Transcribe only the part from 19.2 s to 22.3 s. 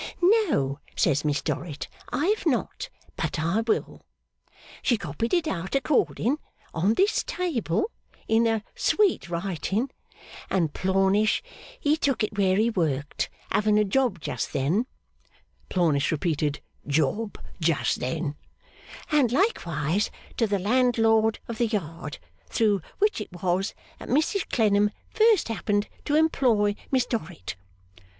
likewise to the landlord of the Yard;